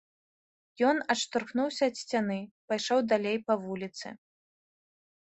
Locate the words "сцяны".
2.01-2.37